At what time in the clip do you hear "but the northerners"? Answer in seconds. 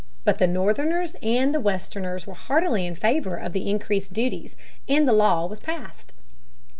0.23-1.15